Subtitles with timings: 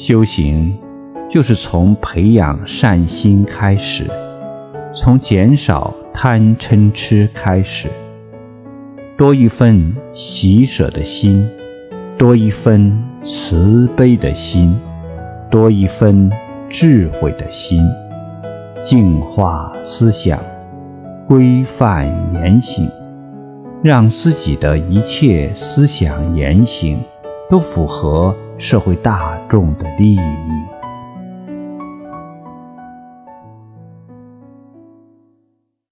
[0.00, 0.74] 修行
[1.28, 4.04] 就是从培养善心开始，
[4.94, 7.86] 从减少贪嗔痴开始，
[9.18, 11.46] 多一份喜舍的心，
[12.16, 12.90] 多一分
[13.22, 14.74] 慈悲的心，
[15.50, 16.32] 多一分
[16.70, 17.82] 智慧的心，
[18.82, 20.40] 净化思想，
[21.28, 22.88] 规范言行。
[23.82, 26.98] 让自己的一切思想言行
[27.50, 30.59] 都符合社会大众的利益。